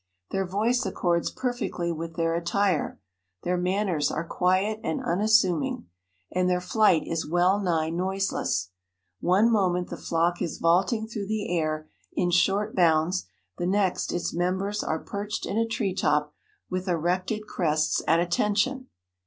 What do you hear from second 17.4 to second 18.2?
crests at